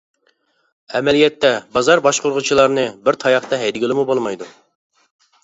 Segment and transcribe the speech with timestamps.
[0.99, 4.51] ئەمەلىيەتتە بازار باشقۇرغۇچىلارنى بىر تاياقتا ھەيدىگىلىمۇ بولمايدۇ.